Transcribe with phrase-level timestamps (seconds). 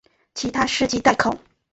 [0.33, 1.37] 其他事迹待考。